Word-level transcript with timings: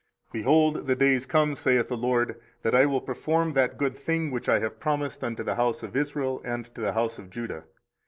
24:033:014 0.33 0.33
Behold, 0.33 0.87
the 0.87 0.95
days 0.95 1.25
come, 1.27 1.53
saith 1.53 1.87
the 1.87 1.95
LORD, 1.95 2.41
that 2.63 2.73
I 2.73 2.87
will 2.87 3.01
perform 3.01 3.53
that 3.53 3.77
good 3.77 3.95
thing 3.95 4.31
which 4.31 4.49
I 4.49 4.57
have 4.57 4.79
promised 4.79 5.23
unto 5.23 5.43
the 5.43 5.53
house 5.57 5.83
of 5.83 5.95
Israel 5.95 6.41
and 6.43 6.65
to 6.73 6.81
the 6.81 6.93
house 6.93 7.19
of 7.19 7.29
Judah. 7.29 7.65